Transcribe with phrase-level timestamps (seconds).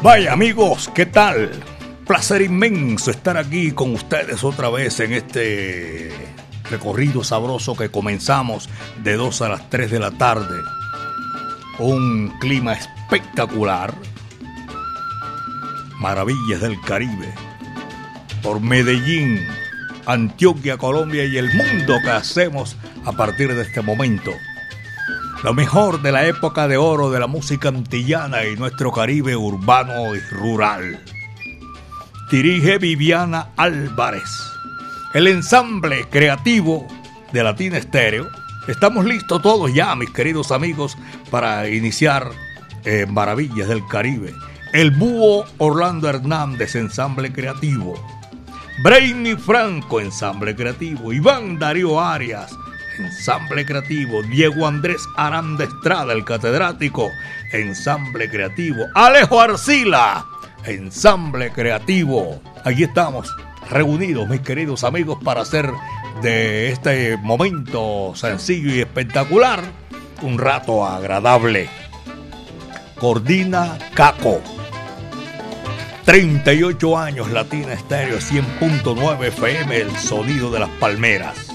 [0.00, 1.50] Vaya amigos, ¿qué tal?
[2.06, 6.12] Placer inmenso estar aquí con ustedes otra vez en este
[6.70, 8.68] recorrido sabroso que comenzamos
[9.02, 10.62] de 2 a las 3 de la tarde.
[11.80, 13.92] Un clima espectacular.
[15.98, 17.34] Maravillas del Caribe.
[18.40, 19.44] Por Medellín,
[20.06, 24.30] Antioquia, Colombia y el mundo que hacemos a partir de este momento.
[25.44, 30.16] Lo mejor de la época de oro de la música antillana y nuestro Caribe urbano
[30.16, 31.00] y rural.
[32.28, 34.28] Dirige Viviana Álvarez.
[35.14, 36.88] El ensamble creativo
[37.32, 38.28] de Latina Estéreo.
[38.66, 40.98] Estamos listos todos ya, mis queridos amigos,
[41.30, 42.30] para iniciar
[42.84, 44.34] eh, Maravillas del Caribe.
[44.72, 47.94] El búho Orlando Hernández, ensamble creativo.
[48.82, 51.12] Brainy Franco, ensamble creativo.
[51.12, 52.50] Iván Darío Arias,
[52.98, 54.22] ensamble creativo.
[54.22, 57.10] Diego Andrés Aranda Estrada, el catedrático,
[57.52, 58.86] ensamble creativo.
[58.94, 60.26] Alejo Arcila,
[60.64, 62.40] ensamble creativo.
[62.64, 63.34] Allí estamos
[63.70, 65.70] reunidos, mis queridos amigos, para hacer
[66.22, 69.60] de este momento sencillo y espectacular
[70.22, 71.68] un rato agradable.
[72.98, 74.40] Cordina Caco.
[76.04, 81.47] 38 años Latina Estéreo 100.9 FM, el sonido de las palmeras.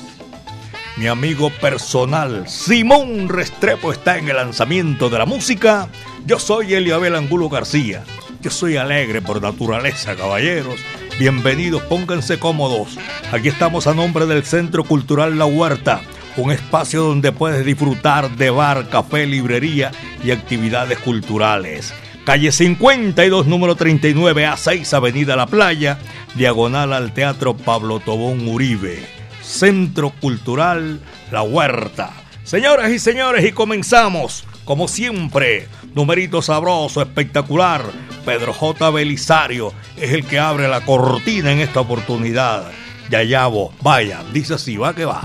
[0.95, 5.89] Mi amigo personal Simón Restrepo está en el lanzamiento de la música.
[6.27, 8.03] Yo soy Eliabel Angulo García.
[8.41, 10.79] Yo soy alegre por naturaleza, caballeros.
[11.17, 12.99] Bienvenidos, pónganse cómodos.
[13.31, 16.01] Aquí estamos a nombre del Centro Cultural La Huerta,
[16.37, 19.91] un espacio donde puedes disfrutar de bar, café, librería
[20.23, 21.91] y actividades culturales.
[22.23, 25.97] Calle 52, número 39 A6, Avenida La Playa,
[26.35, 29.22] diagonal al Teatro Pablo Tobón Uribe.
[29.43, 30.99] Centro Cultural
[31.31, 32.11] La Huerta.
[32.43, 37.83] Señoras y señores, y comenzamos, como siempre, numerito sabroso, espectacular.
[38.25, 38.89] Pedro J.
[38.89, 42.71] Belisario es el que abre la cortina en esta oportunidad.
[43.09, 45.21] Yayabo, vaya, dice así, va que va.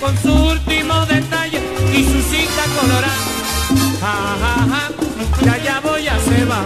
[0.00, 1.60] Con su último detalle
[1.94, 3.14] y su cinta colorada.
[4.00, 6.62] Ja, ja, ja, ya ya voy a se va.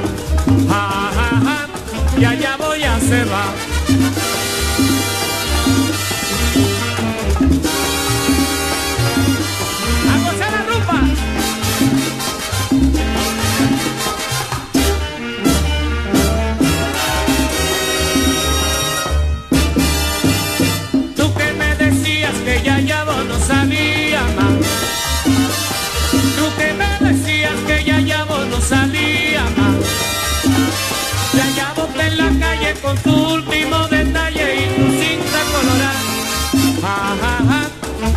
[0.69, 3.80] Ja, ja, ja, ya ya voy a se va.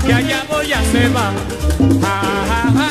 [0.08, 1.34] Ya ya voy a se va.
[2.02, 2.90] Ja, ja,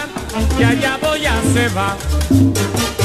[0.59, 3.02] ja, ya ya voy a se va.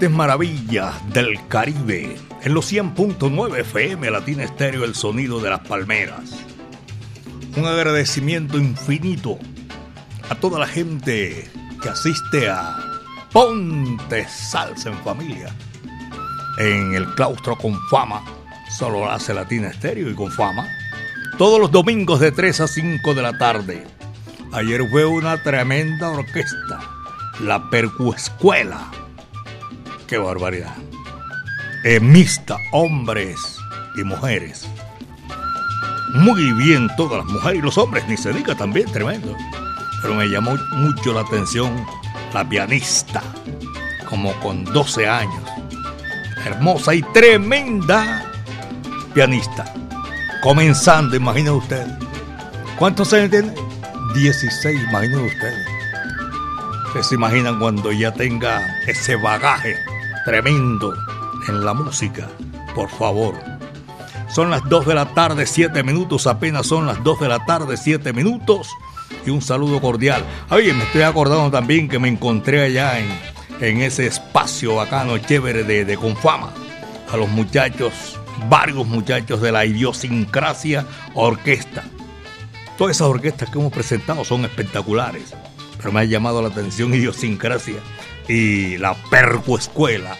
[0.00, 5.60] Esta es Maravilla del Caribe, en los 100.9 FM Latina Estéreo, el sonido de las
[5.60, 6.42] palmeras.
[7.54, 9.38] Un agradecimiento infinito
[10.30, 11.50] a toda la gente
[11.82, 12.78] que asiste a
[13.30, 15.54] Ponte Salsa en Familia.
[16.56, 18.24] En el claustro con fama,
[18.78, 20.66] solo lo hace Latina Estéreo y con fama.
[21.36, 23.86] Todos los domingos de 3 a 5 de la tarde.
[24.52, 26.80] Ayer fue una tremenda orquesta,
[27.42, 28.90] la Percuescuela
[30.10, 30.74] qué barbaridad.
[31.84, 33.38] Eh, mixta, hombres
[33.94, 34.66] y mujeres.
[36.14, 39.36] Muy bien todas las mujeres y los hombres, ni se diga también, tremendo.
[40.02, 41.86] Pero me llamó mucho la atención
[42.34, 43.22] la pianista,
[44.08, 45.44] como con 12 años.
[46.44, 48.24] Hermosa y tremenda
[49.14, 49.72] pianista.
[50.42, 51.88] Comenzando, imaginen ustedes.
[52.76, 53.54] ¿Cuántos años tiene?
[54.14, 55.68] 16, imaginen ustedes.
[56.88, 59.76] Ustedes se imaginan cuando ya tenga ese bagaje
[60.24, 60.94] tremendo
[61.48, 62.28] en la música,
[62.74, 63.34] por favor.
[64.28, 67.76] Son las 2 de la tarde, 7 minutos, apenas son las 2 de la tarde,
[67.76, 68.68] 7 minutos.
[69.26, 70.24] Y un saludo cordial.
[70.50, 73.08] Oye, me estoy acordando también que me encontré allá en,
[73.60, 76.52] en ese espacio bacano, chévere de, de Confama.
[77.12, 78.18] A los muchachos,
[78.48, 81.82] varios muchachos de la idiosincrasia orquesta.
[82.78, 85.34] Todas esas orquestas que hemos presentado son espectaculares.
[85.76, 87.76] Pero me ha llamado la atención idiosincrasia
[88.30, 90.16] y la Perco Escuela.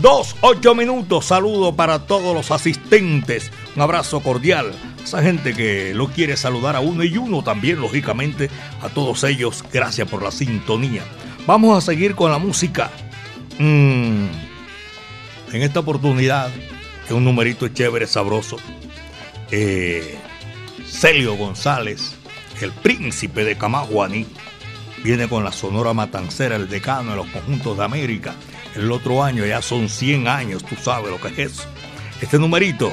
[0.00, 4.72] Dos, ocho minutos, saludo para todos los asistentes, un abrazo cordial,
[5.04, 8.48] esa gente que lo quiere saludar a uno y uno también, lógicamente,
[8.80, 11.02] a todos ellos, gracias por la sintonía.
[11.46, 12.90] Vamos a seguir con la música.
[13.58, 14.26] Mm,
[15.52, 16.50] en esta oportunidad,
[17.04, 18.56] es un numerito chévere, sabroso.
[19.50, 20.16] Eh,
[20.86, 22.14] Celio González,
[22.62, 24.26] el príncipe de Camaguaní
[25.02, 28.34] viene con la Sonora Matancera, el decano de los conjuntos de América.
[28.74, 31.64] El otro año ya son 100 años, tú sabes lo que es eso.
[32.20, 32.92] Este numerito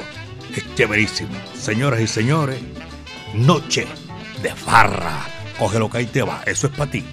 [0.54, 1.30] es chéverísimo.
[1.54, 2.60] Señoras y señores,
[3.34, 3.86] noche
[4.42, 5.26] de farra.
[5.58, 7.04] Coge lo que ahí te va, eso es para ti.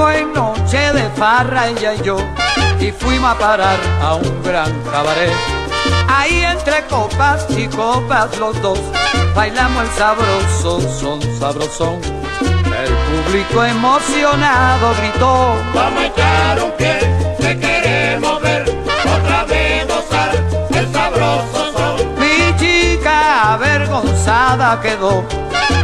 [0.00, 2.16] Salimos en noche de farra ella y yo
[2.80, 5.34] y fuimos a parar a un gran cabaret.
[6.08, 8.78] Ahí entre copas y copas los dos
[9.34, 12.00] bailamos el sabroso son sabrosón.
[12.40, 16.98] El público emocionado gritó: Vamos a echar un pie,
[17.38, 20.30] te queremos ver otra vez gozar
[20.70, 22.18] el sabroso son.
[22.18, 25.24] Mi chica avergonzada quedó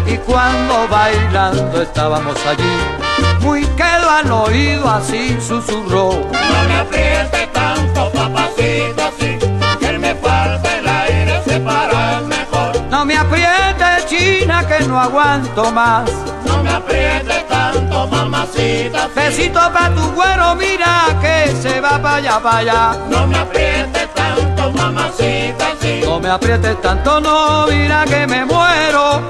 [0.06, 3.06] y cuando bailando estábamos allí
[3.46, 6.10] muy quedo al oído así susurró.
[6.32, 9.38] No me apriete tanto, papacito, así,
[9.78, 12.82] que me falta el aire, separar mejor.
[12.90, 16.10] No me apriete, china, que no aguanto más.
[16.44, 19.08] No me apriete tanto, mamacita.
[19.14, 22.96] Besito pa' tu güero, mira que se va para allá, para allá.
[23.08, 26.00] No me apriete tanto, mamacita, sí.
[26.04, 29.22] No me apriete tanto, no, mira que me muero.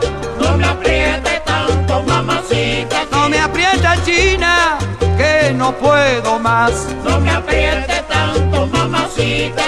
[1.88, 2.96] No me.
[3.10, 4.78] No aprieta China,
[5.16, 6.72] que no puedo más.
[7.04, 9.64] No me apriete tanto, mamacita,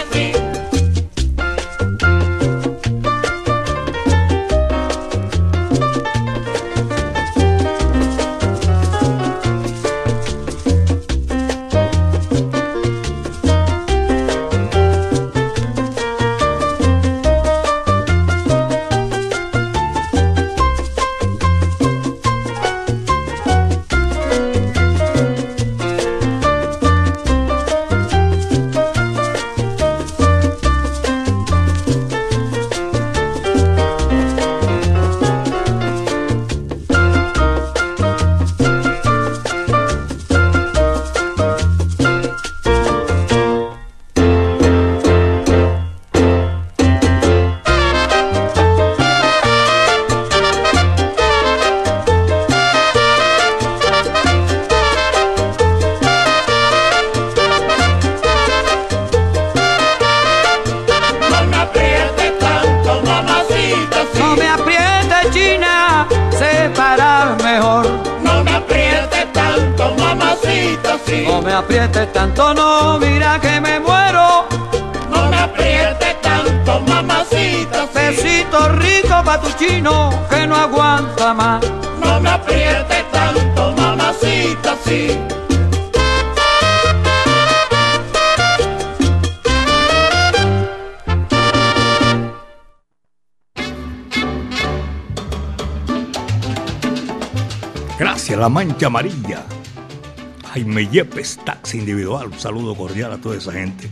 [100.90, 102.28] Yepes, taxi individual.
[102.28, 103.90] Un saludo cordial a toda esa gente.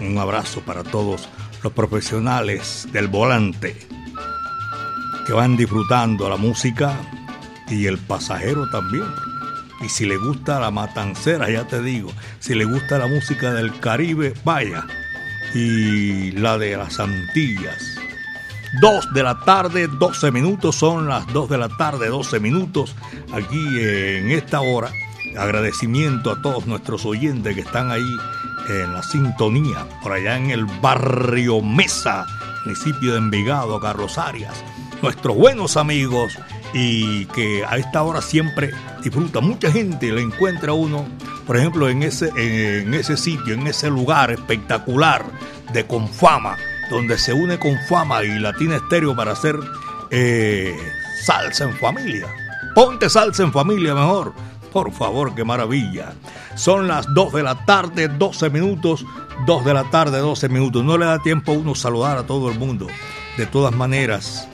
[0.00, 1.28] Un abrazo para todos
[1.62, 3.76] los profesionales del volante
[5.26, 6.94] que van disfrutando la música
[7.68, 9.04] y el pasajero también.
[9.84, 13.78] Y si le gusta la matancera, ya te digo, si le gusta la música del
[13.80, 14.86] Caribe, vaya.
[15.54, 17.98] Y la de las Antillas.
[18.80, 22.94] 2 de la tarde, 12 minutos, son las 2 de la tarde, 12 minutos,
[23.32, 24.92] aquí en esta hora.
[25.38, 28.16] Agradecimiento a todos nuestros oyentes que están ahí
[28.68, 32.26] en la sintonía, por allá en el barrio Mesa,
[32.64, 34.54] municipio de Envigado, Carlos Arias.
[35.02, 36.36] Nuestros buenos amigos
[36.74, 38.70] y que a esta hora siempre
[39.02, 39.40] disfruta.
[39.40, 41.06] Mucha gente le encuentra uno,
[41.46, 45.24] por ejemplo, en ese, en ese sitio, en ese lugar espectacular
[45.72, 46.56] de Confama,
[46.90, 49.58] donde se une Confama y Latina Estéreo para hacer
[50.10, 50.76] eh,
[51.24, 52.26] salsa en familia.
[52.74, 54.32] Ponte salsa en familia mejor.
[54.72, 56.12] Por favor, qué maravilla.
[56.54, 59.04] Son las 2 de la tarde, 12 minutos.
[59.46, 60.84] 2 de la tarde, 12 minutos.
[60.84, 62.86] No le da tiempo a uno saludar a todo el mundo.
[63.36, 64.48] De todas maneras,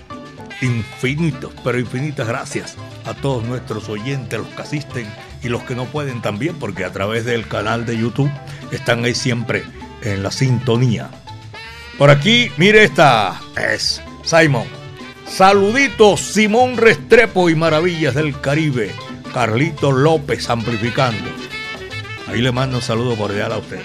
[0.62, 5.06] infinitos, pero infinitas gracias a todos nuestros oyentes, los que asisten
[5.42, 8.30] y los que no pueden también, porque a través del canal de YouTube
[8.70, 9.64] están ahí siempre
[10.02, 11.10] en la sintonía.
[11.98, 14.66] Por aquí, mire esta, es Simon.
[15.26, 18.94] Saluditos, Simón Restrepo y Maravillas del Caribe.
[19.36, 21.28] Carlito López amplificando.
[22.26, 23.82] Ahí le mando un saludo cordial a usted.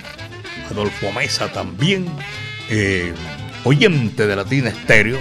[0.69, 2.07] Adolfo Mesa también,
[2.69, 3.13] eh,
[3.65, 5.19] oyente de Latina Estéreo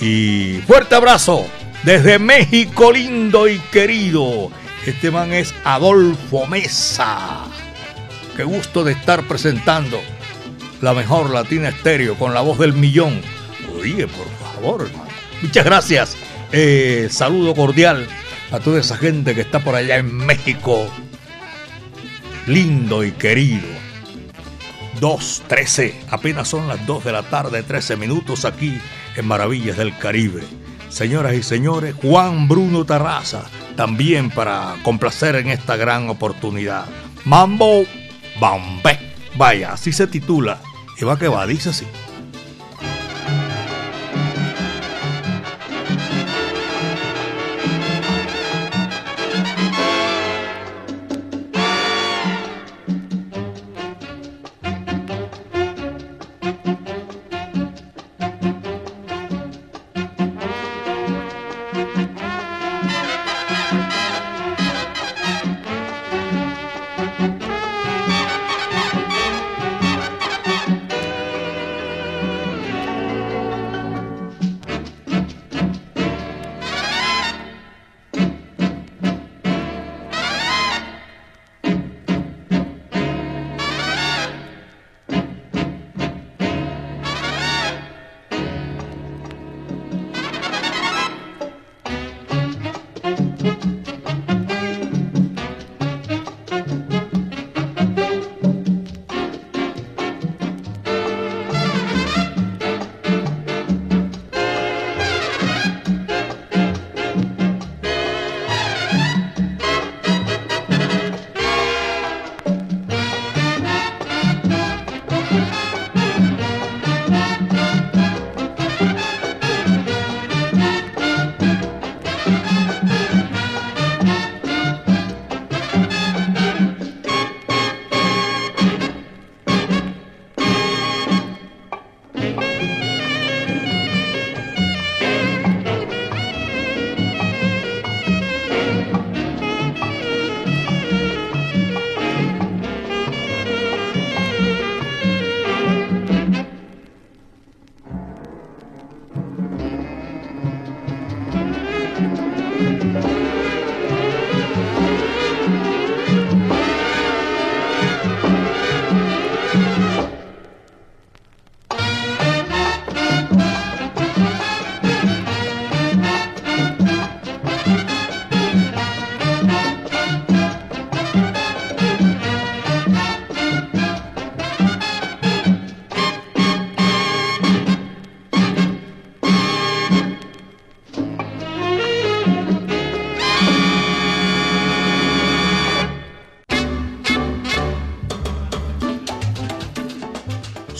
[0.00, 1.46] y fuerte abrazo
[1.84, 4.50] desde México lindo y querido.
[4.84, 7.44] Este man es Adolfo Mesa.
[8.36, 10.00] Qué gusto de estar presentando
[10.80, 13.22] la mejor Latina Estéreo con la voz del millón.
[13.78, 15.08] Oye, por favor, hermano.
[15.40, 16.16] Muchas gracias.
[16.50, 18.08] Eh, saludo cordial
[18.50, 20.88] a toda esa gente que está por allá en México.
[22.46, 23.66] Lindo y querido.
[25.00, 25.94] 2.13.
[26.10, 28.78] Apenas son las 2 de la tarde, 13 minutos aquí
[29.16, 30.42] en Maravillas del Caribe.
[30.88, 33.44] Señoras y señores, Juan Bruno Tarraza,
[33.76, 36.86] también para complacer en esta gran oportunidad.
[37.24, 37.84] Mambo
[38.40, 38.98] Bambé.
[39.36, 40.60] Vaya, así se titula.
[40.98, 41.86] Y va que va, dice así.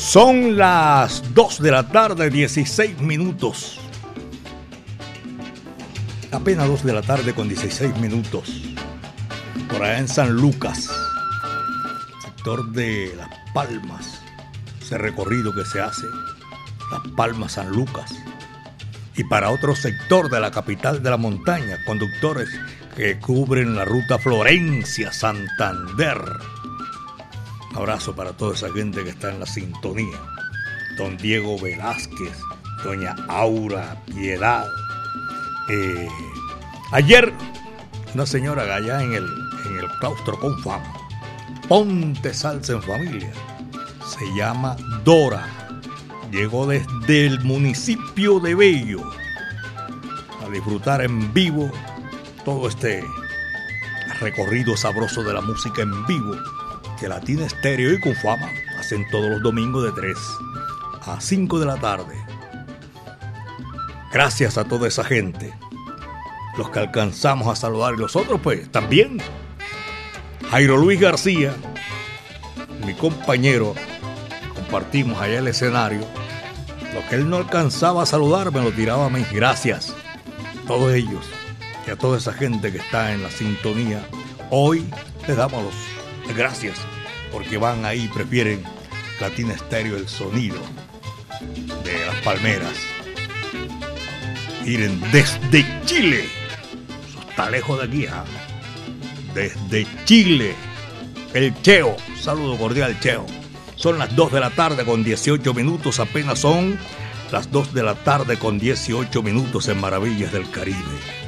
[0.07, 3.81] Son las 2 de la tarde, 16 minutos.
[6.31, 8.63] apenas 2 de la tarde con 16 minutos.
[9.69, 10.89] Por allá en San Lucas,
[12.25, 14.23] sector de Las Palmas,
[14.81, 16.07] ese recorrido que se hace,
[16.93, 18.15] Las Palmas San Lucas.
[19.17, 22.49] Y para otro sector de la capital de la montaña, conductores
[22.97, 26.56] que cubren la ruta Florencia-Santander.
[27.77, 30.19] Abrazo para toda esa gente que está en la sintonía.
[30.97, 32.35] Don Diego Velázquez,
[32.83, 34.67] doña Aura Piedad.
[35.69, 36.09] Eh,
[36.93, 37.35] ayer,
[38.15, 39.25] una señora allá en el,
[39.67, 40.91] en el claustro con fama,
[41.69, 43.31] Ponte Salsa en Familia,
[44.07, 45.47] se llama Dora.
[46.33, 49.03] Llegó desde el municipio de Bello
[50.43, 51.71] a disfrutar en vivo
[52.43, 53.05] todo este
[54.19, 56.37] recorrido sabroso de la música en vivo
[56.99, 60.17] que Latina Estéreo y Confama hacen todos los domingos de 3
[61.03, 62.15] a 5 de la tarde.
[64.13, 65.53] Gracias a toda esa gente,
[66.57, 69.19] los que alcanzamos a saludar y los otros pues también.
[70.51, 71.55] Jairo Luis García,
[72.85, 73.75] mi compañero,
[74.55, 76.07] compartimos allá el escenario.
[76.95, 79.25] Lo que él no alcanzaba a saludar me lo tiraba a mí.
[79.33, 79.95] Gracias.
[80.67, 81.27] Todos ellos
[81.87, 84.07] y a toda esa gente que está en la sintonía.
[84.51, 84.89] Hoy
[85.27, 85.96] les damos las
[86.35, 86.79] gracias
[87.31, 88.63] porque van ahí prefieren
[89.21, 90.59] Latina Estéreo el sonido
[91.85, 92.75] de las palmeras.
[94.65, 96.25] Miren, desde Chile,
[97.29, 98.25] está lejos de aquí, ¿ah?
[99.35, 100.55] desde Chile,
[101.35, 103.27] el Cheo, saludo cordial Cheo.
[103.77, 106.79] Son las 2 de la tarde con 18 minutos, apenas son
[107.31, 111.26] las 2 de la tarde con 18 minutos en Maravillas del Caribe.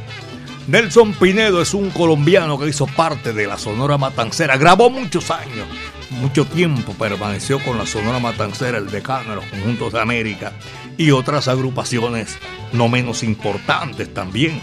[0.69, 4.59] Nelson Pinedo es un colombiano que hizo parte de la Sonora Matancera.
[4.59, 5.67] Grabó muchos años,
[6.11, 10.53] mucho tiempo permaneció con la Sonora Matancera, el decano de los conjuntos de América
[10.99, 12.37] y otras agrupaciones
[12.75, 14.61] no menos importantes también.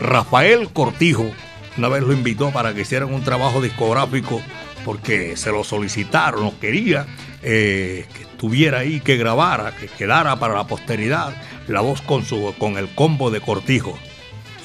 [0.00, 1.30] Rafael Cortijo
[1.76, 4.40] una vez lo invitó para que hicieran un trabajo discográfico
[4.82, 7.06] porque se lo solicitaron, no quería
[7.42, 11.34] eh, que estuviera ahí, que grabara, que quedara para la posteridad
[11.68, 13.98] la voz con, su, con el combo de Cortijo.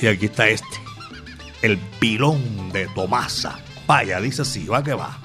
[0.02, 0.68] Y aquí está este,
[1.62, 3.60] el pilón de Tomasa.
[3.88, 5.17] Vaya, dice así, va que va.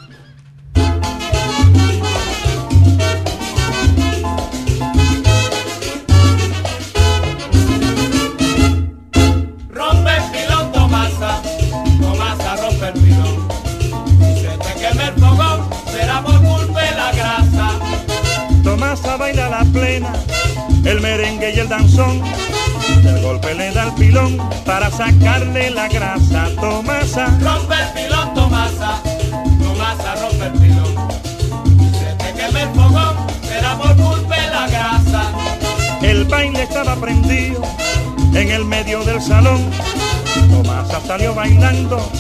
[9.68, 11.42] Rompe el pilón, Tomasa,
[12.00, 13.48] Tomasa rompe el pilón.
[14.18, 17.70] Si se te quema el fogón, será por culpa de la grasa.
[18.62, 20.12] Tomasa baila la plena,
[20.84, 22.22] el merengue y el danzón.
[23.14, 26.48] El golpe le da el pilón para sacarle la grasa.
[26.60, 29.02] Tomasa, Rompe el pilón, Tomasa,
[29.62, 30.94] Tomasa rompe el pilón.
[31.92, 35.32] Se te quema el fogón, será por culpa de la grasa.
[36.02, 37.62] el baile estaba prendido
[38.34, 39.70] en el medio del salón.
[40.50, 42.10] Tomasa salió bailando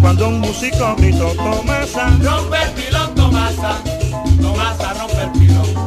[0.00, 2.08] cuando un músico gritó Tomasa.
[2.22, 3.78] Rompe el pilón, Tomasa,
[4.40, 5.79] Tomasa rompe el pilón.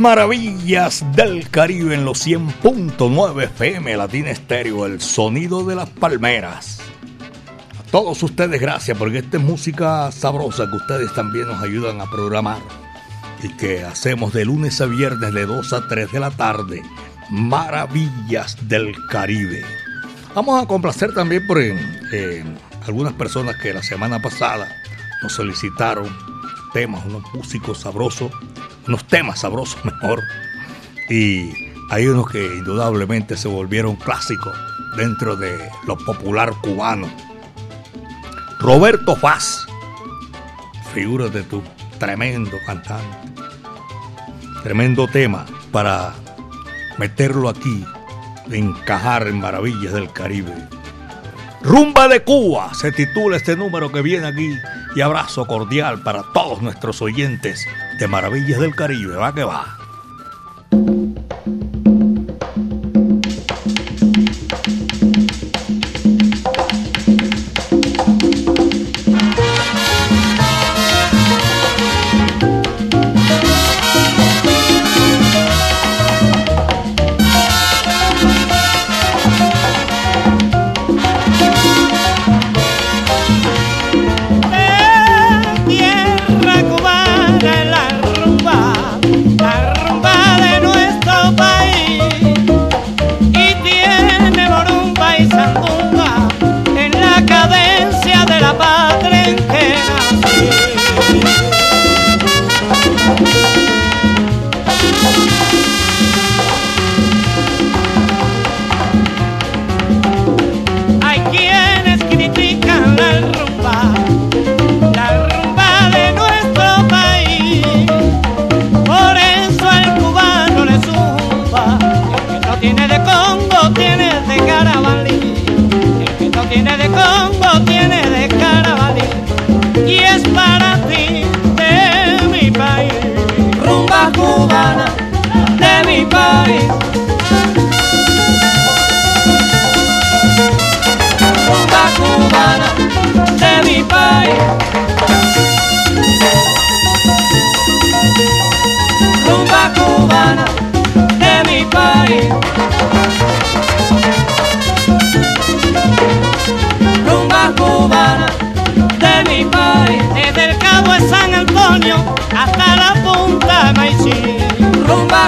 [0.00, 6.80] Maravillas del Caribe en los 100.9 FM Latina Estéreo, el sonido de las palmeras.
[7.78, 12.10] A todos ustedes gracias porque esta es música sabrosa que ustedes también nos ayudan a
[12.10, 12.62] programar
[13.42, 16.82] y que hacemos de lunes a viernes de 2 a 3 de la tarde.
[17.28, 19.62] Maravillas del Caribe.
[20.34, 22.42] Vamos a complacer también por eh,
[22.86, 24.66] algunas personas que la semana pasada
[25.22, 26.08] nos solicitaron
[26.72, 28.32] temas, unos músicos sabrosos
[28.86, 30.22] unos temas sabrosos mejor.
[31.08, 31.50] Y
[31.90, 34.56] hay unos que indudablemente se volvieron clásicos
[34.96, 37.08] dentro de lo popular cubano.
[38.58, 39.66] Roberto Faz,
[40.94, 41.62] de tu
[41.98, 43.04] tremendo cantante.
[44.62, 46.12] Tremendo tema para
[46.98, 47.84] meterlo aquí,
[48.50, 50.52] encajar en Maravillas del Caribe.
[51.62, 54.58] Rumba de Cuba se titula este número que viene aquí
[54.96, 57.66] y abrazo cordial para todos nuestros oyentes
[58.00, 59.16] de Maravillas del Caribe.
[59.16, 59.79] Va que va.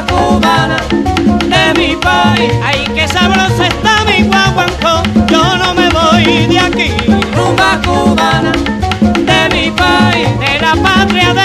[0.06, 0.76] cubana
[1.52, 2.52] de mi país.
[2.64, 6.90] Ay, qué sabrosa está mi guaguancó, yo no me voy de aquí.
[7.36, 8.52] Rumba cubana
[9.02, 11.41] de mi país, de la patria de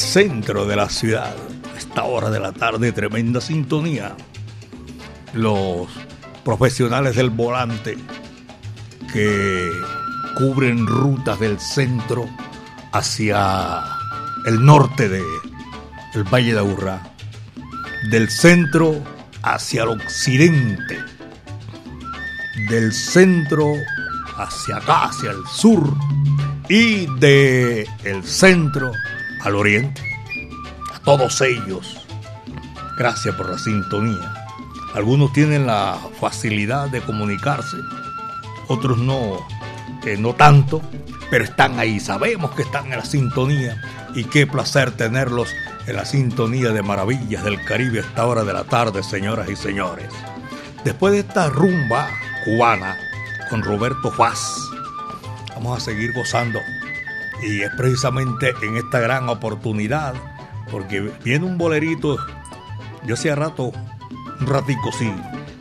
[0.00, 1.34] centro de la ciudad.
[1.76, 4.16] esta hora de la tarde, tremenda sintonía.
[5.34, 5.88] Los
[6.44, 7.98] profesionales del volante
[9.12, 9.70] que
[10.36, 12.28] cubren rutas del centro
[12.92, 13.82] hacia
[14.46, 15.22] el norte de
[16.14, 17.02] el Valle de Aburrá,
[18.10, 19.02] del centro
[19.42, 20.98] hacia el occidente,
[22.68, 23.72] del centro
[24.36, 25.94] hacia acá, hacia el sur
[26.68, 28.92] y de el centro
[29.42, 30.02] al oriente.
[30.94, 32.06] A todos ellos,
[32.96, 34.34] gracias por la sintonía.
[34.94, 37.76] Algunos tienen la facilidad de comunicarse,
[38.68, 39.46] otros no,
[40.18, 40.82] no tanto,
[41.30, 43.80] pero están ahí, sabemos que están en la sintonía
[44.14, 45.48] y qué placer tenerlos
[45.86, 49.56] en la sintonía de maravillas del Caribe a esta hora de la tarde, señoras y
[49.56, 50.12] señores.
[50.84, 52.08] Después de esta rumba
[52.44, 52.96] cubana
[53.48, 54.68] con Roberto Faz,
[55.54, 56.58] vamos a seguir gozando.
[57.42, 60.14] Y es precisamente en esta gran oportunidad,
[60.70, 62.18] porque viene un bolerito,
[63.04, 63.72] yo hacía rato,
[64.40, 65.12] un ratico sí,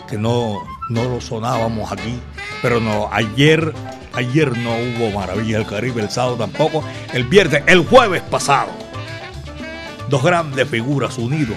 [0.07, 2.19] que no, no lo sonábamos aquí,
[2.61, 3.73] pero no, ayer,
[4.13, 8.81] ayer no hubo Maravilla del Caribe, el sábado tampoco, el viernes, el jueves pasado
[10.11, 11.55] Dos grandes figuras unidos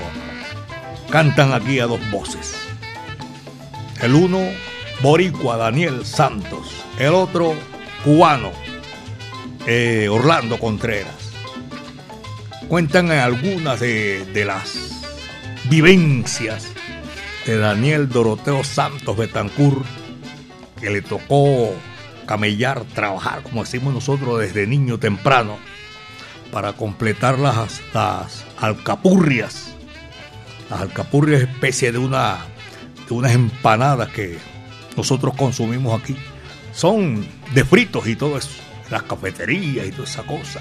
[1.11, 2.55] cantan aquí a dos voces.
[4.01, 4.39] El uno,
[5.03, 6.69] boricua Daniel Santos.
[6.97, 7.55] El otro,
[8.05, 8.53] cubano,
[9.66, 11.33] eh, Orlando Contreras.
[12.68, 15.03] Cuentan algunas de, las
[15.68, 16.68] vivencias
[17.46, 19.83] de Daniel Doroteo Santos Betancur,
[20.81, 21.74] que le tocó
[22.27, 25.59] camellar, trabajar, como decimos nosotros, desde niño temprano
[26.50, 27.83] para completar las,
[28.59, 29.74] alcapurrias.
[30.70, 32.38] Las alcapurrias es especie de, una,
[33.09, 34.38] de unas empanadas que
[34.96, 36.16] nosotros consumimos aquí.
[36.72, 38.64] Son de fritos y todo eso.
[38.90, 40.61] Las cafeterías y toda esa cosa.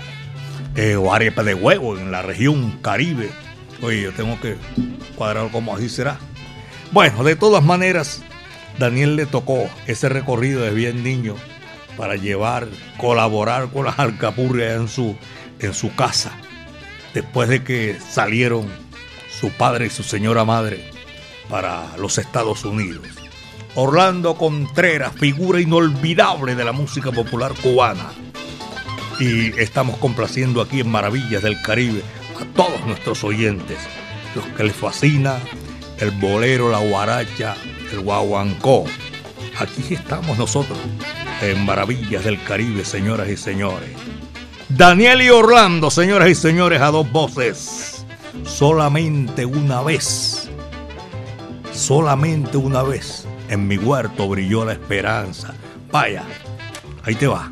[0.97, 3.29] O arepa de huevo en la región Caribe.
[3.81, 4.55] Oye, yo tengo que
[5.15, 6.17] cuadrar como así será.
[6.91, 8.23] Bueno, de todas maneras,
[8.79, 11.35] Daniel le tocó ese recorrido de bien niño
[11.97, 15.15] para llevar, colaborar con las alcapurrias en su,
[15.59, 16.31] en su casa
[17.13, 18.67] después de que salieron
[19.29, 20.89] su padre y su señora madre
[21.49, 23.22] para los Estados Unidos.
[23.75, 28.11] Orlando Contreras, figura inolvidable de la música popular cubana.
[29.19, 32.03] Y estamos complaciendo aquí en Maravillas del Caribe
[32.39, 33.77] a todos nuestros oyentes,
[34.35, 35.37] los que les fascina
[35.99, 37.55] el bolero, la guaracha,
[37.91, 38.85] el guaguancó.
[39.57, 40.77] Aquí estamos nosotros
[41.41, 43.89] en Maravillas del Caribe, señoras y señores.
[44.69, 48.05] Daniel y Orlando, señoras y señores, a dos voces.
[48.43, 50.49] Solamente una vez,
[51.71, 55.53] solamente una vez, en mi huerto brilló la esperanza.
[55.91, 56.23] Vaya,
[57.03, 57.51] ahí te va.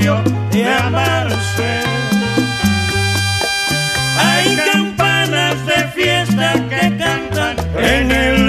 [0.00, 1.82] de amarse.
[4.18, 8.39] Hay campanas de fiesta que cantan en el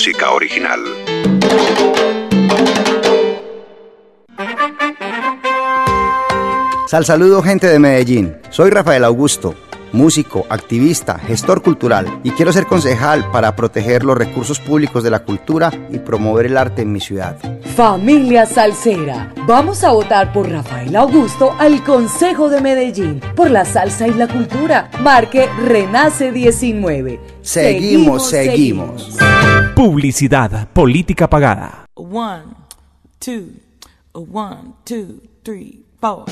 [0.00, 0.80] música original.
[6.86, 9.54] Sal saludo gente de Medellín, soy Rafael Augusto
[9.92, 15.20] músico, activista, gestor cultural y quiero ser concejal para proteger los recursos públicos de la
[15.20, 17.36] cultura y promover el arte en mi ciudad.
[17.76, 24.06] Familia Salsera, vamos a votar por Rafael Augusto al Consejo de Medellín por la salsa
[24.06, 24.90] y la cultura.
[25.00, 27.20] Marque Renace 19.
[27.42, 29.18] Seguimos, seguimos.
[29.80, 31.86] Publicidad, política pagada.
[31.94, 32.52] One,
[33.18, 33.46] two,
[34.12, 36.26] one, two, three, four.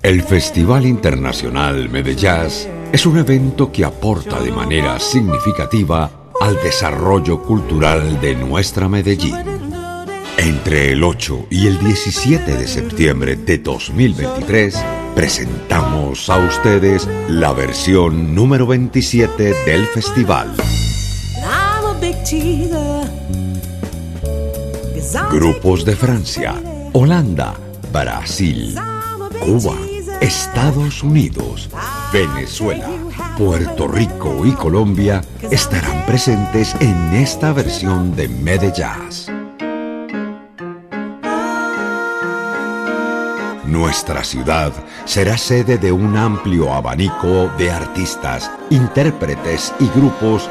[0.00, 2.46] El Festival Internacional Medellín
[2.92, 6.08] es un evento que aporta de manera significativa
[6.40, 9.34] al desarrollo cultural de nuestra Medellín.
[10.38, 18.34] Entre el 8 y el 17 de septiembre de 2023 presentamos a ustedes la versión
[18.34, 20.54] número 27 del festival.
[25.30, 26.54] Grupos de Francia,
[26.92, 27.54] Holanda,
[27.92, 28.76] Brasil,
[29.40, 29.76] Cuba,
[30.20, 31.70] Estados Unidos,
[32.12, 32.88] Venezuela,
[33.36, 39.39] Puerto Rico y Colombia estarán presentes en esta versión de Medellín.
[43.70, 44.72] Nuestra ciudad
[45.04, 50.50] será sede de un amplio abanico de artistas, intérpretes y grupos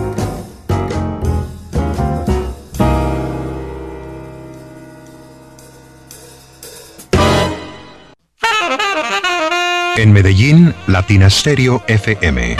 [10.01, 12.57] En Medellín, Latina Stereo FM.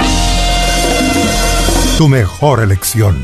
[1.98, 3.20] Tu mejor elección.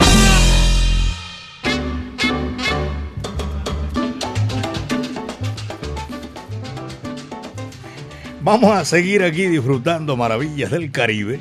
[8.42, 11.40] Vamos a seguir aquí disfrutando maravillas del Caribe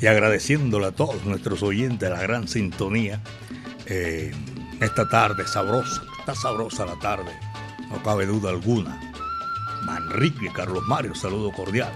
[0.00, 3.22] y agradeciéndole a todos nuestros oyentes la gran sintonía
[3.86, 4.32] eh,
[4.80, 6.02] esta tarde sabrosa.
[6.18, 7.30] Está sabrosa la tarde,
[7.88, 9.07] no cabe duda alguna.
[9.88, 11.90] Manrique, Carlos Mario, saludo cordial.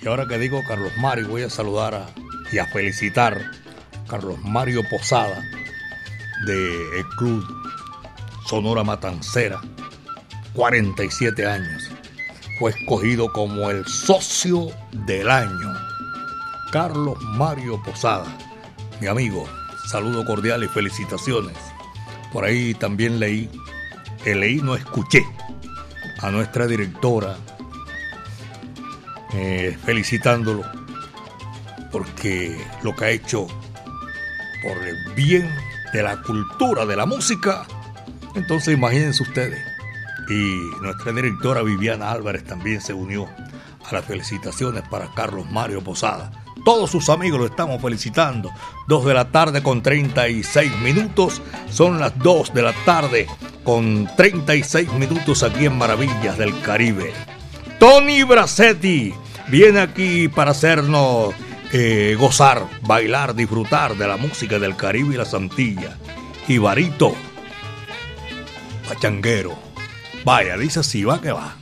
[0.00, 2.06] Y ahora que digo Carlos Mario, voy a saludar
[2.52, 5.42] y a felicitar a Carlos Mario Posada
[6.46, 7.44] del Club
[8.46, 9.60] Sonora Matancera,
[10.54, 11.90] 47 años.
[12.60, 14.70] Fue escogido como el socio
[15.04, 15.74] del año.
[16.70, 18.26] Carlos Mario Posada,
[19.00, 19.48] mi amigo,
[19.90, 21.56] saludo cordial y felicitaciones.
[22.32, 23.50] Por ahí también leí,
[24.24, 25.26] leí no escuché
[26.20, 27.36] a nuestra directora,
[29.34, 30.64] eh, felicitándolo
[31.90, 33.46] porque lo que ha hecho
[34.62, 35.48] por el bien
[35.92, 37.66] de la cultura, de la música,
[38.34, 39.60] entonces imagínense ustedes.
[40.28, 43.28] Y nuestra directora Viviana Álvarez también se unió
[43.84, 46.30] a las felicitaciones para Carlos Mario Posada.
[46.64, 48.50] Todos sus amigos lo estamos felicitando.
[48.86, 51.40] Dos de la tarde con 36 minutos.
[51.70, 53.26] Son las dos de la tarde
[53.68, 57.12] con 36 minutos aquí en Maravillas del Caribe.
[57.78, 59.12] Tony Bracetti
[59.48, 61.34] viene aquí para hacernos
[61.74, 65.98] eh, gozar, bailar, disfrutar de la música del Caribe y la Santilla.
[66.48, 67.12] Ibarito,
[68.88, 69.54] pachanguero.
[70.24, 71.54] Vaya, dice así, va que va.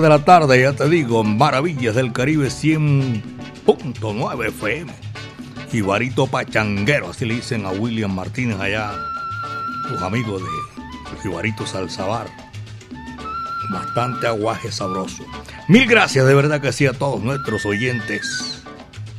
[0.00, 4.92] De la tarde, ya te digo, Maravillas del Caribe 100.9 FM.
[5.70, 8.92] Jibarito Pachanguero, así le dicen a William Martínez allá,
[9.88, 10.48] tus amigos de
[11.22, 12.26] Jibarito Salzabar.
[13.70, 15.24] Bastante aguaje sabroso.
[15.68, 18.62] Mil gracias de verdad que sí a todos nuestros oyentes.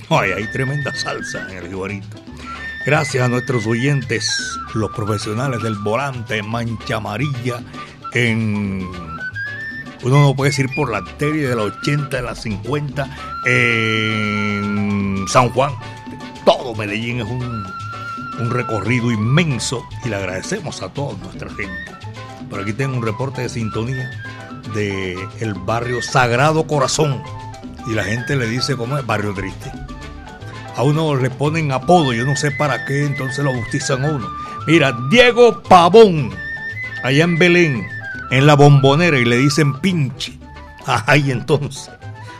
[0.10, 2.18] Ay, hay tremenda salsa en el Jibarito.
[2.86, 4.30] Gracias a nuestros oyentes,
[4.74, 7.62] los profesionales del volante Mancha Amarilla
[8.14, 8.88] en
[10.04, 15.50] uno no puede decir por la arteria de la 80, de la 50, en San
[15.50, 15.72] Juan.
[16.46, 17.66] Todo Medellín es un,
[18.50, 21.92] recorrido inmenso y le agradecemos a toda nuestra gente.
[22.50, 24.12] Por aquí tengo un reporte de sintonía
[24.76, 27.24] del el barrio Sagrado Corazón
[27.88, 29.72] y la gente le dice cómo es barrio triste.
[30.76, 34.30] A uno le ponen apodo, yo no sé para qué, entonces lo bautizan a uno.
[34.68, 36.30] Mira, Diego Pavón,
[37.04, 37.88] allá en Belén,
[38.32, 40.38] en la bombonera y le dicen pinche.
[40.86, 41.90] Ay, entonces.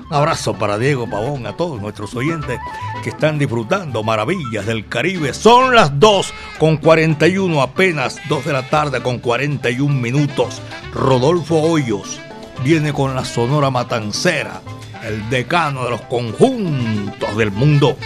[0.10, 2.60] Un abrazo para Diego Pavón, a todos nuestros oyentes
[3.04, 5.34] que están disfrutando maravillas del Caribe.
[5.34, 10.62] Son las 2 con 41, apenas 2 de la tarde con 41 minutos.
[10.94, 12.22] Rodolfo Hoyos
[12.64, 14.62] viene con la Sonora Matancera,
[15.04, 17.98] el decano de los conjuntos del mundo.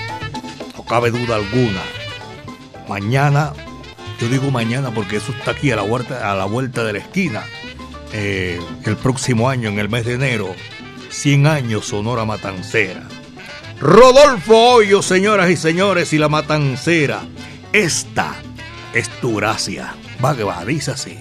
[0.75, 1.81] No cabe duda alguna.
[2.89, 3.53] Mañana,
[4.19, 7.43] yo digo mañana porque eso está aquí a la a la vuelta de la esquina.
[8.13, 10.53] Eh, el próximo año, en el mes de enero,
[11.09, 13.03] 100 años Sonora Matancera.
[13.79, 17.21] Rodolfo Hoyo, señoras y señores, y la Matancera.
[17.73, 18.35] Esta
[18.93, 19.95] es tu gracia.
[20.23, 21.17] Va que va, dice así.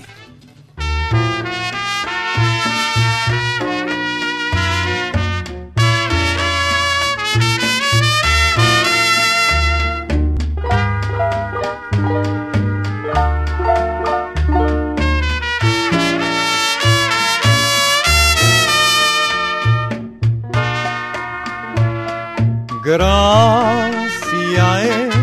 [22.90, 25.14] Gracia es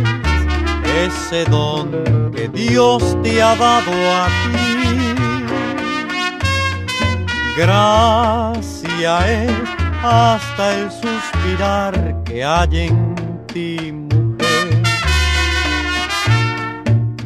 [1.05, 1.91] ese don
[2.34, 5.13] que Dios te ha dado a ti.
[7.57, 9.51] Gracia es
[10.01, 13.15] hasta el suspirar que hay en
[13.47, 14.82] ti, mujer.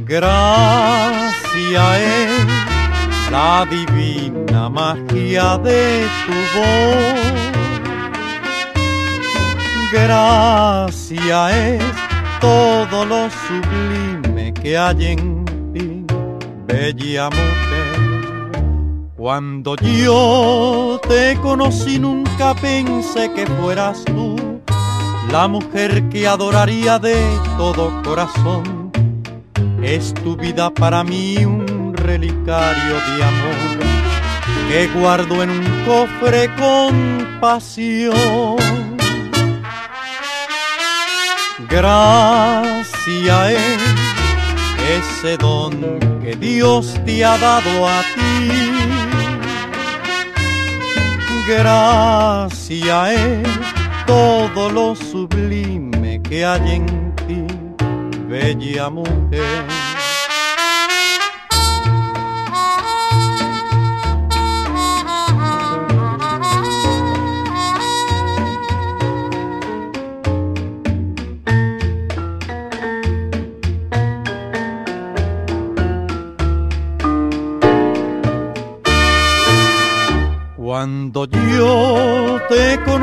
[0.05, 7.51] Gracia es la divina magia de tu voz
[9.91, 11.83] gracia es
[12.39, 16.05] todo lo sublime que hay en ti,
[16.65, 19.11] bella mujer.
[19.15, 24.35] Cuando yo te conocí nunca pensé que fueras tú
[25.31, 27.17] la mujer que adoraría de
[27.57, 28.91] todo corazón.
[29.83, 33.91] Es tu vida para mí un relicario de amor
[34.69, 38.80] que guardo en un cofre con pasión.
[41.71, 43.81] Gracia es
[44.89, 48.51] ese don que Dios te ha dado a ti.
[51.47, 53.47] Gracia es
[54.05, 57.47] todo lo sublime que hay en ti,
[58.27, 59.90] bella mujer.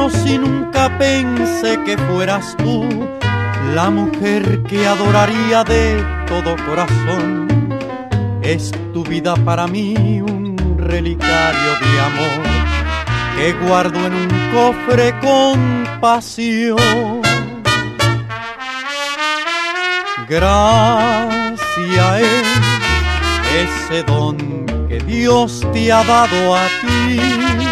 [0.08, 2.88] Conocí nunca pensé que fueras tú
[3.74, 7.48] la mujer que adoraría de todo corazón.
[8.42, 12.46] Es tu vida para mí un relicario de amor
[13.36, 17.22] que guardo en un cofre con pasión.
[20.28, 22.46] Gracia es
[23.62, 27.67] ese don que Dios te ha dado a ti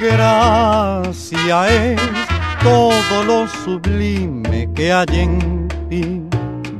[0.00, 2.00] gracia es
[2.62, 6.22] todo lo sublime que hay en ti,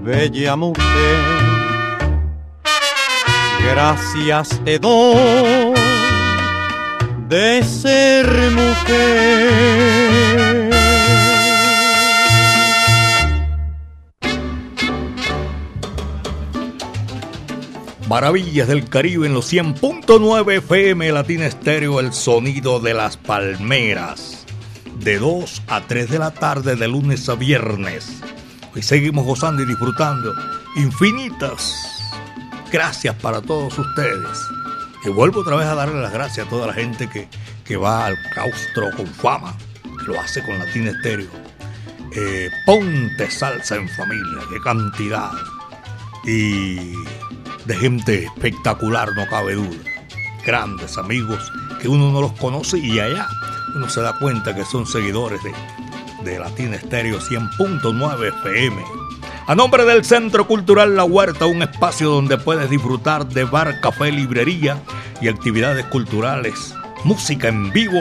[0.03, 1.19] bella mujer.
[3.71, 5.75] Gracias te doy
[7.29, 10.50] de ser mujer.
[18.11, 24.47] Maravillas del Caribe en los 100.9 FM Latina Estéreo, el sonido de las palmeras.
[24.99, 28.21] De 2 a 3 de la tarde, de lunes a viernes.
[28.75, 30.35] Hoy seguimos gozando y disfrutando.
[30.75, 31.73] Infinitas
[32.73, 34.41] gracias para todos ustedes.
[35.05, 37.29] Y vuelvo otra vez a darle las gracias a toda la gente que,
[37.65, 41.31] que va al claustro con fama, que lo hace con Latina Estéreo.
[42.17, 45.31] Eh, ponte salsa en familia, qué cantidad.
[46.27, 46.97] Y
[47.71, 49.79] de gente espectacular, no cabe duda.
[50.45, 53.29] Grandes amigos que uno no los conoce y allá
[53.77, 55.53] uno se da cuenta que son seguidores de,
[56.29, 58.83] de Latina Estéreo 100.9 FM.
[59.47, 64.11] A nombre del Centro Cultural La Huerta, un espacio donde puedes disfrutar de bar, café,
[64.11, 64.83] librería
[65.21, 68.01] y actividades culturales, música en vivo,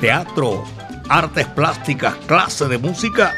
[0.00, 0.64] teatro,
[1.08, 3.32] artes plásticas, clase de música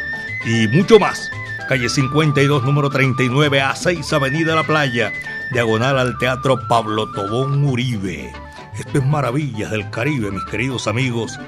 [0.46, 1.20] y mucho más.
[1.68, 5.12] Calle 52, número 39 a 6, Avenida La Playa,
[5.52, 8.32] diagonal al Teatro Pablo Tobón Uribe.
[8.78, 11.38] Esto es Maravillas del Caribe, mis queridos amigos.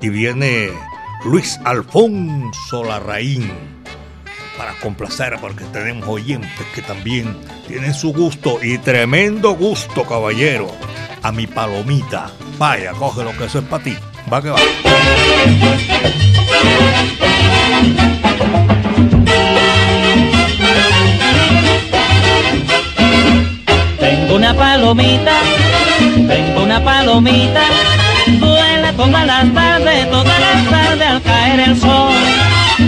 [0.00, 0.70] Y viene
[1.24, 3.50] Luis Alfonso Larraín
[4.58, 7.36] para complacer porque tenemos oyentes que también
[7.66, 10.70] tienen su gusto y tremendo gusto, caballero.
[11.22, 12.30] A mi palomita.
[12.58, 13.96] Vaya, coge lo que eso es para ti.
[14.30, 14.58] Va que va.
[24.44, 25.32] Una palomita,
[26.28, 27.62] tengo una palomita,
[28.40, 32.12] vuela todas las tardes, todas las tardes al caer el sol.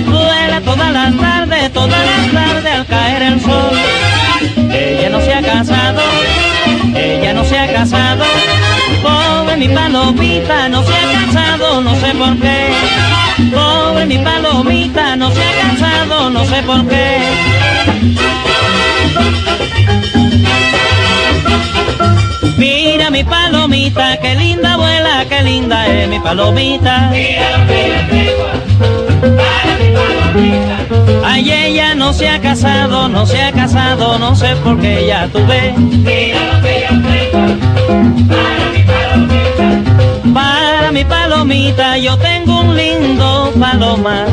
[0.04, 3.72] Vuela todas las tardes, todas las tardes al caer el sol.
[4.70, 6.02] Ella no se ha casado,
[6.94, 8.24] ella no se ha casado.
[9.02, 12.68] Pobre mi palomita, no se ha casado, no sé por qué.
[13.50, 17.16] Pobre mi palomita, no se ha casado, no sé por qué.
[22.56, 27.10] Mira mi palomita, qué linda abuela, qué linda es mi palomita.
[27.10, 28.46] Mira yo tengo
[29.36, 30.76] para mi palomita.
[31.24, 35.28] Ay, ella no se ha casado, no se ha casado, no sé por qué ya
[35.28, 35.76] tú ves.
[35.76, 36.88] Mira lo que
[37.30, 37.48] tengo
[38.28, 40.32] para mi palomita.
[40.32, 44.28] Para mi palomita yo tengo un lindo palomar.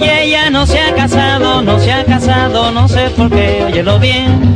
[0.00, 3.98] Ay, ella no se ha casado, no se ha casado, no sé por qué, óyelo
[3.98, 4.54] bien.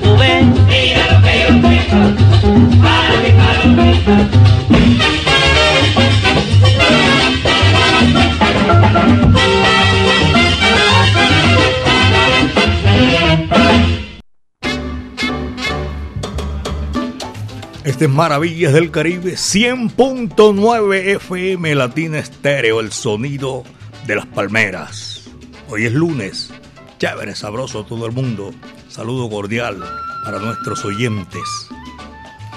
[0.00, 3.12] Ya lo que yo tengo para.
[17.84, 23.64] Este es Maravillas del Caribe 100.9 FM Latina Estéreo, el sonido
[24.06, 25.28] de las palmeras.
[25.68, 26.50] Hoy es lunes,
[26.98, 28.52] chévere, sabroso todo el mundo.
[28.92, 29.82] Saludo cordial
[30.22, 31.42] para nuestros oyentes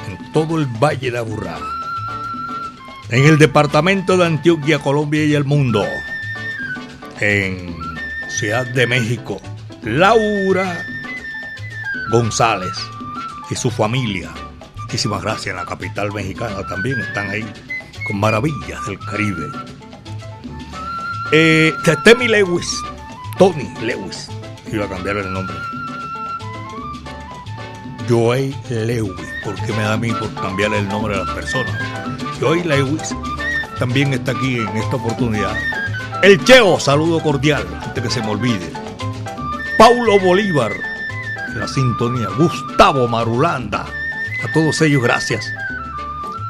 [0.06, 1.58] en todo el Valle de Aburrá,
[3.10, 5.86] en el departamento de Antioquia, Colombia y el mundo,
[7.22, 7.74] en
[8.28, 9.40] Ciudad de México,
[9.84, 10.86] Laura
[12.12, 12.76] González
[13.50, 14.30] y su familia.
[14.82, 17.46] Muchísimas gracias en la capital mexicana también están ahí
[18.06, 19.52] con maravillas del Caribe.
[21.32, 21.74] Eh,
[22.28, 22.82] Lewis,
[23.40, 24.28] Tony Lewis,
[24.70, 25.56] iba a cambiar el nombre.
[28.08, 31.76] Joey Lewis, porque me da a mí por cambiarle el nombre a las personas.
[32.40, 33.16] Joey Lewis
[33.80, 35.56] también está aquí en esta oportunidad.
[36.22, 38.72] El Cheo, saludo cordial, antes que se me olvide.
[39.78, 40.72] Paulo Bolívar,
[41.56, 42.28] la sintonía.
[42.38, 43.86] Gustavo Marulanda,
[44.44, 45.52] a todos ellos gracias.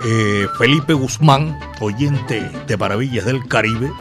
[0.06, 3.92] Eh, Felipe Guzmán, oyente de Maravillas del Caribe,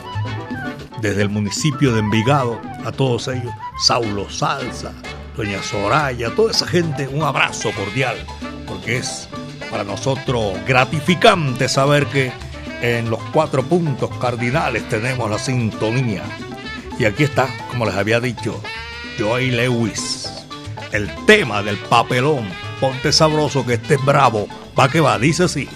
[1.01, 3.53] desde el municipio de Envigado, a todos ellos.
[3.79, 4.93] Saulo Salsa,
[5.37, 8.17] doña Soraya, toda esa gente, un abrazo cordial,
[8.67, 9.29] porque es
[9.71, 12.33] para nosotros gratificante saber que
[12.81, 16.23] en los cuatro puntos cardinales tenemos la sintonía.
[16.99, 18.63] Y aquí está, como les había dicho,
[19.19, 20.31] Joy Lewis,
[20.93, 22.49] el tema del papelón.
[22.81, 24.47] Ponte sabroso que estés bravo,
[24.79, 25.69] va que va, dice así.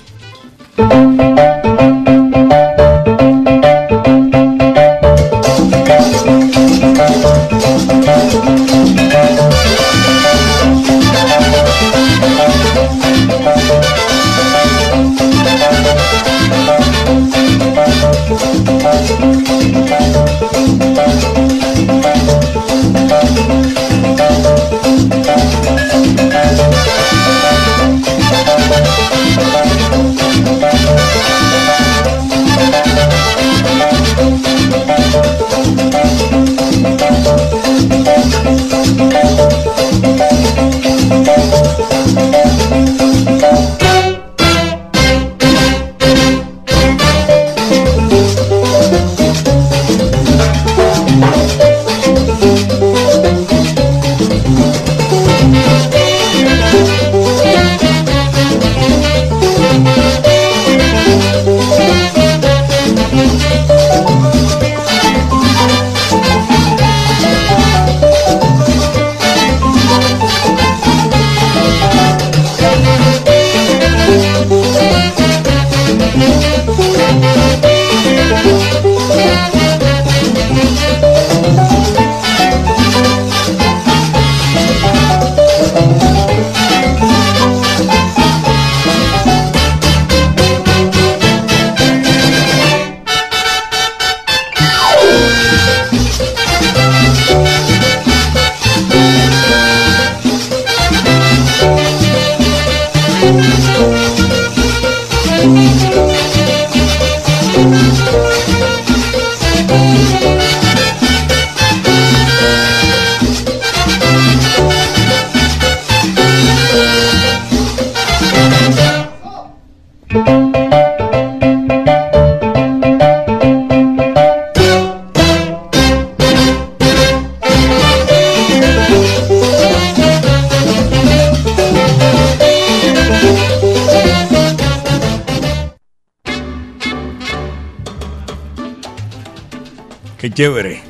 [140.38, 140.80] Chévere.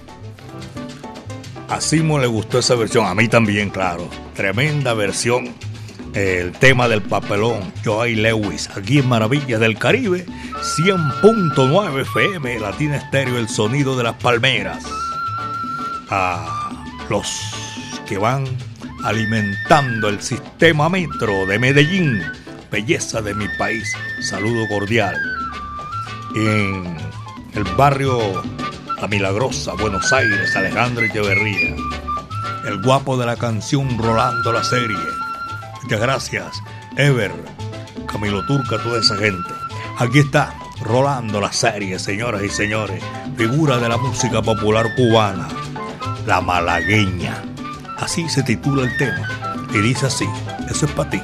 [1.70, 4.11] A Simo le gustó esa versión, a mí también, claro.
[4.34, 5.55] Tremenda versión.
[6.12, 10.26] El tema del papelón, Joy Lewis, aquí en Maravillas del Caribe,
[10.84, 14.84] 100.9 FM, Latina Estéreo, el sonido de las palmeras.
[16.11, 17.26] A los
[18.07, 18.44] que van
[19.03, 22.20] alimentando el sistema metro de Medellín,
[22.70, 23.90] belleza de mi país,
[24.20, 25.16] saludo cordial.
[26.36, 26.99] En
[27.55, 28.42] el barrio
[29.01, 31.76] la Milagrosa, Buenos Aires, Alejandro Echeverría.
[32.66, 34.96] El guapo de la canción Rolando la serie.
[35.82, 36.62] Muchas gracias,
[36.96, 37.32] Ever,
[38.11, 39.51] Camilo Turca, toda esa gente.
[39.99, 43.03] Aquí está, Rolando la serie, señoras y señores.
[43.36, 45.49] Figura de la música popular cubana,
[46.26, 47.42] la malagueña.
[47.99, 49.28] Así se titula el tema.
[49.72, 50.26] Y dice así,
[50.68, 51.20] eso es para ti.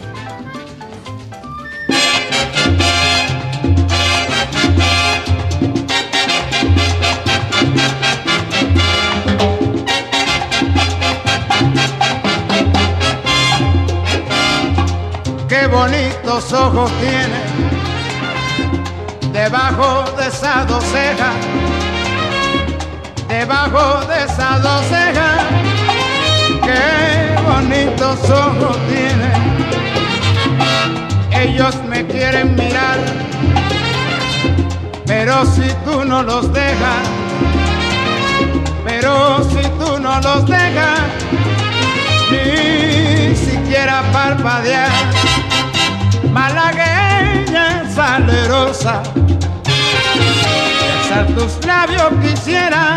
[20.34, 20.84] Esa dos
[23.28, 24.82] debajo de esa dos
[26.66, 29.30] qué bonitos ojos tiene.
[31.30, 32.98] Ellos me quieren mirar,
[35.06, 37.04] pero si tú no los dejas,
[38.84, 41.00] pero si tú no los dejas,
[42.30, 44.90] ni siquiera parpadear
[46.32, 49.02] malagueña salerosa.
[51.14, 52.96] Besar tus labios quisiera,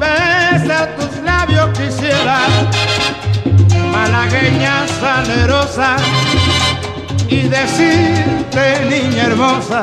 [0.00, 2.38] besar tus labios quisiera,
[3.92, 5.96] malagueña salerosa,
[7.28, 9.82] y decirte niña hermosa,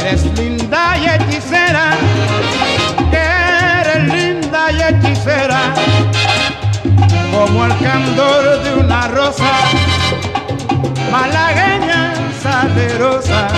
[0.00, 1.90] eres linda y hechicera,
[3.10, 3.24] que
[3.82, 5.74] eres linda y hechicera
[7.30, 9.52] como el candor de una rosa,
[11.12, 13.48] malagueña salerosa.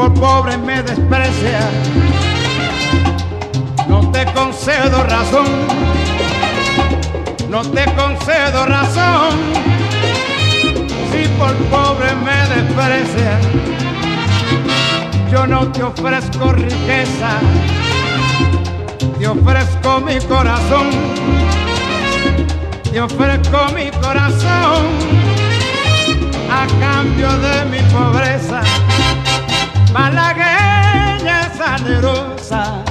[0.00, 1.60] Por pobre me desprecia,
[3.86, 5.46] no te concedo razón,
[7.50, 9.30] no te concedo razón,
[11.12, 13.38] si por pobre me desprecia,
[15.30, 17.32] yo no te ofrezco riqueza,
[19.18, 20.88] te ofrezco mi corazón,
[22.90, 25.20] te ofrezco mi corazón.
[26.52, 28.60] A cambio de mi pobreza
[29.92, 32.89] malagueña salerosa.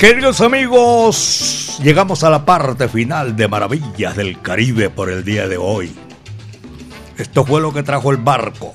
[0.00, 5.58] Queridos amigos, llegamos a la parte final de Maravillas del Caribe por el día de
[5.58, 5.94] hoy.
[7.18, 8.72] Esto fue lo que trajo el barco.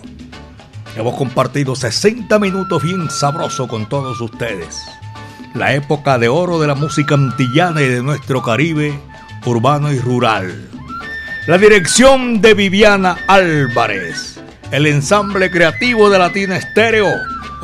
[0.96, 4.80] Hemos compartido 60 minutos bien sabroso con todos ustedes.
[5.56, 8.94] La época de oro de la música antillana y de nuestro Caribe,
[9.48, 10.70] urbano y rural.
[11.48, 14.40] La dirección de Viviana Álvarez.
[14.70, 17.08] El ensamble creativo de Latina Estéreo.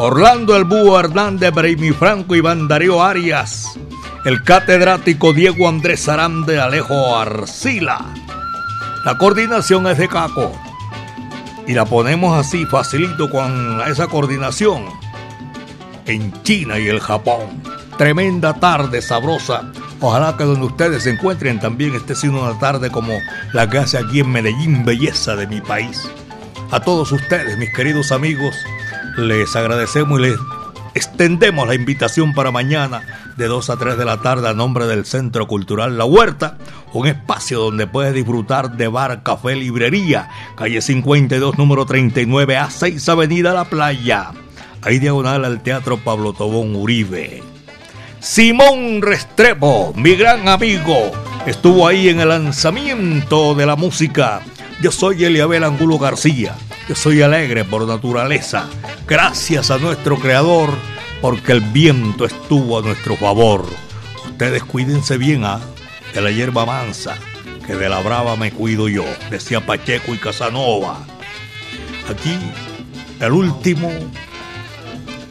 [0.04, 3.78] Orlando El Búho Hernández, Braymi Franco y Darío Arias.
[4.26, 8.04] El catedrático Diego Andrés Arande Alejo Arcila.
[9.06, 10.60] La coordinación es de Caco.
[11.68, 14.86] Y la ponemos así, facilito con esa coordinación.
[16.08, 17.62] En China y el Japón.
[17.96, 19.72] Tremenda tarde sabrosa.
[20.00, 23.14] Ojalá que donde ustedes se encuentren también esté siendo una tarde como
[23.54, 26.10] la que hace aquí en Medellín, belleza de mi país.
[26.72, 28.56] A todos ustedes, mis queridos amigos,
[29.18, 30.40] les agradecemos y les
[30.94, 33.02] extendemos la invitación para mañana
[33.38, 36.58] de 2 a 3 de la tarde a nombre del Centro Cultural La Huerta,
[36.94, 43.10] un espacio donde puedes disfrutar de bar, café, librería, calle 52, número 39 a 6
[43.10, 44.32] Avenida La Playa,
[44.82, 47.44] ahí diagonal al Teatro Pablo Tobón Uribe.
[48.20, 51.12] Simón Restrepo, mi gran amigo,
[51.46, 54.42] estuvo ahí en el lanzamiento de la música.
[54.82, 56.56] Yo soy Eliabel Angulo García.
[56.88, 58.68] Yo soy alegre por naturaleza.
[59.08, 60.72] Gracias a nuestro creador,
[61.22, 63.66] porque el viento estuvo a nuestro favor.
[64.26, 65.62] Ustedes cuídense bien, ¿ah?
[66.14, 67.16] De la hierba mansa,
[67.66, 71.06] que de la brava me cuido yo, decía Pacheco y Casanova.
[72.10, 72.38] Aquí,
[73.20, 73.90] el último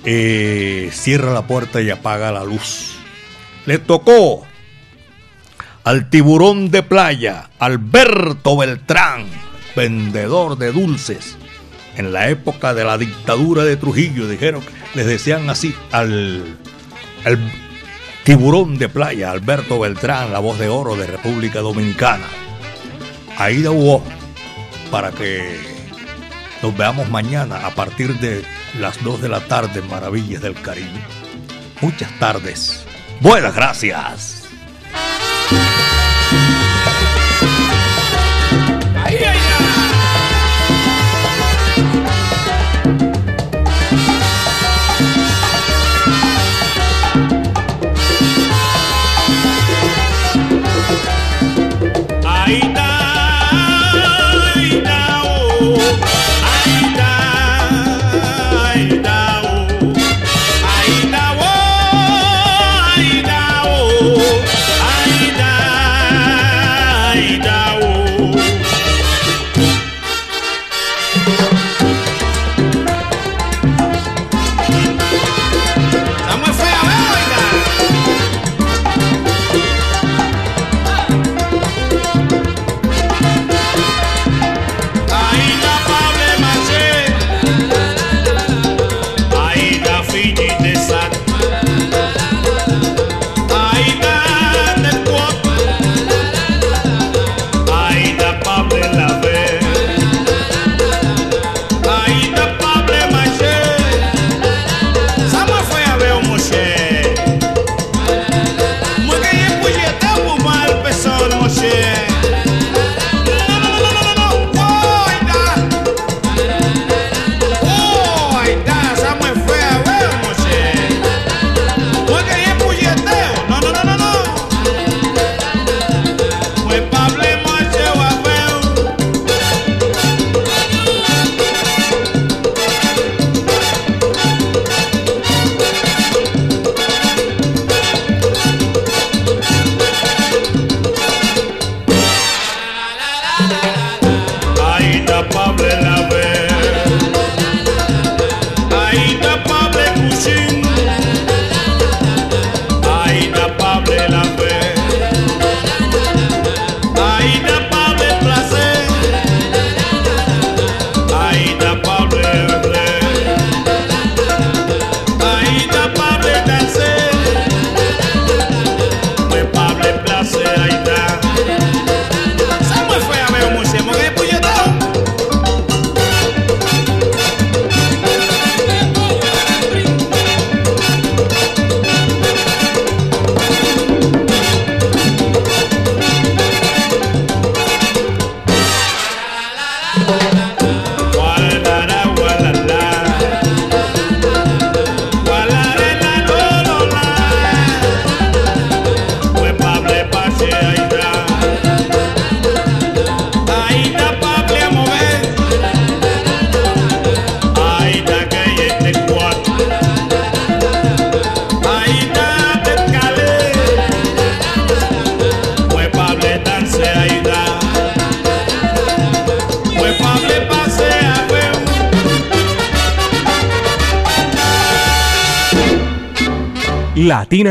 [0.05, 2.95] eh, cierra la puerta y apaga la luz.
[3.67, 4.47] Le tocó
[5.85, 9.27] al tiburón de playa, Alberto Beltrán,
[9.75, 11.37] vendedor de dulces.
[11.97, 14.63] En la época de la dictadura de Trujillo, dijeron,
[14.95, 16.57] les decían así al,
[18.25, 22.27] tiburón de playa, Alberto Beltrán, la voz de oro de República Dominicana.
[23.39, 24.03] Ahí hubo
[24.91, 25.59] para que
[26.63, 28.45] nos veamos mañana a partir de
[28.79, 31.01] las 2 de la tarde en Maravillas del Caribe.
[31.81, 32.85] Muchas tardes.
[33.21, 34.49] Buenas gracias.